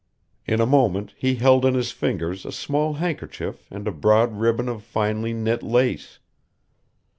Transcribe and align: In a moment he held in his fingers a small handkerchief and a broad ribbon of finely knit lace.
In 0.47 0.59
a 0.59 0.65
moment 0.65 1.13
he 1.15 1.35
held 1.35 1.63
in 1.63 1.75
his 1.75 1.91
fingers 1.91 2.43
a 2.43 2.51
small 2.51 2.93
handkerchief 2.93 3.67
and 3.69 3.87
a 3.87 3.91
broad 3.91 4.33
ribbon 4.35 4.67
of 4.67 4.81
finely 4.81 5.31
knit 5.31 5.61
lace. 5.61 6.17